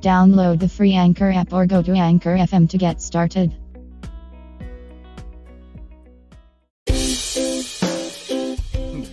[0.00, 3.54] Download the free Anchor app or go to Anchor FM to get started.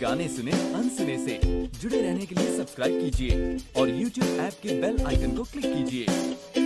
[0.02, 1.40] गाने सुने अनसुने से
[1.82, 6.63] जुड़े रहने के लिए सब्सक्राइब कीजिए और YouTube ऐप के बेल आइकन को क्लिक कीजिए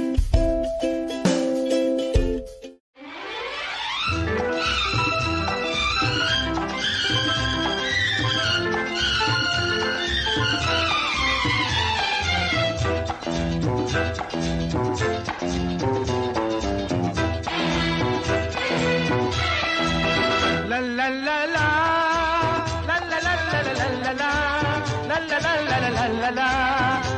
[25.18, 26.48] la la la la la la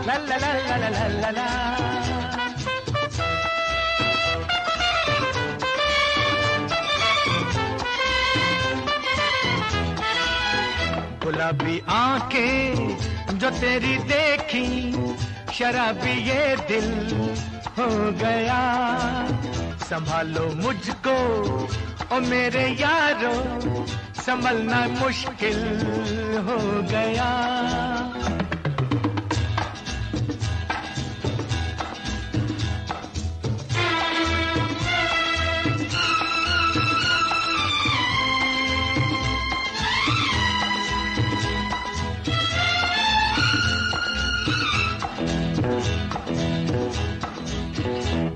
[0.07, 1.49] la la la la la la la
[11.25, 14.69] गुलाबी आँखें जो तेरी देखी,
[15.55, 16.89] शराबी ये दिल
[17.79, 17.89] हो
[18.23, 18.61] गया।
[19.85, 21.17] संभालो मुझको,
[22.13, 23.35] ओ मेरे यारो
[24.21, 25.59] संभलना मुश्किल
[26.47, 26.59] हो
[26.91, 27.31] गया।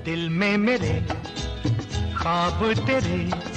[0.05, 0.93] दिल में मेरे
[2.17, 3.54] ख्वाब तेरे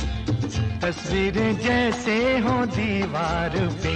[0.82, 3.94] तस्वीरें जैसे हो दीवार पे।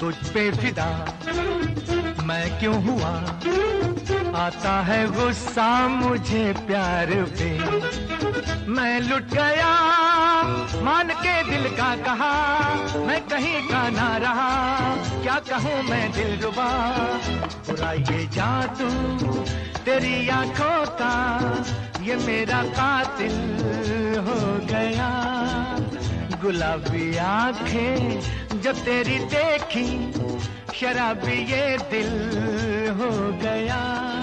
[0.00, 0.88] तुझ पे फिदा,
[2.24, 3.12] मैं क्यों हुआ?
[4.36, 7.50] आता है गुस्सा मुझे प्यार पे।
[8.68, 9.72] मैं लुट गया,
[10.82, 12.34] मान के दिल का कहा।
[13.06, 14.50] मैं कहीं का ना रहा,
[15.22, 16.68] क्या कहूँ मैं दिल रुबा
[17.68, 18.90] बुरा ये जादू
[19.84, 21.14] तेरी आँखों का
[22.02, 23.36] ये मेरा कातिल
[24.26, 25.10] हो गया।
[26.42, 28.20] गुलाबी आँखें
[28.60, 30.12] जब तेरी देखी,
[30.74, 32.12] शराबी ये दिल
[33.00, 33.10] हो
[33.42, 34.13] गया।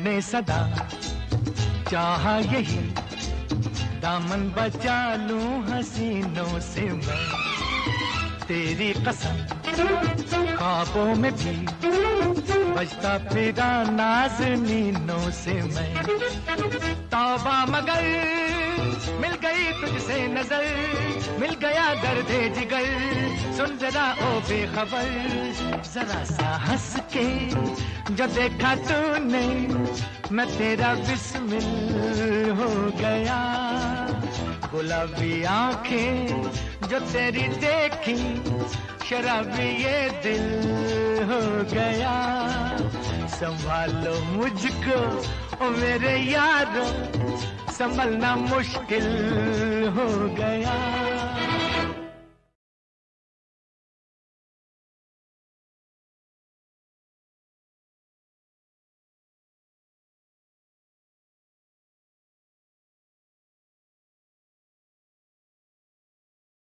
[0.00, 0.60] मैंने सदा
[1.90, 2.80] चाहा यही,
[4.00, 7.18] दामन बचा लूँ हसीनों से मैं।
[8.48, 9.36] तेरी कसम
[10.56, 11.54] ख्वाबों में भी
[12.72, 15.92] बजता फिरा नाजनीनों से मैं।
[17.12, 18.02] तौबा मगर
[19.20, 21.09] मिल गई तुझसे नज़र।
[21.40, 22.86] मिल गया दर्द जिगर।
[23.56, 25.06] सुन जरा ओ बेखबर।
[25.94, 27.46] जरा सा हंस के
[28.14, 29.46] जो देखा तूने,
[30.32, 32.68] मैं तेरा बिस्मिल हो
[32.98, 33.40] गया।
[34.72, 36.42] गुलाबी आँखें
[36.88, 38.44] जो तेरी देखी,
[39.08, 40.44] शराबी ये दिल
[41.30, 41.40] हो
[41.74, 42.14] गया।
[43.28, 45.00] संभालो मुझको,
[45.66, 46.86] ओ मेरे यारो,
[47.72, 49.08] संभलना मुश्किल
[49.96, 51.19] हो गया।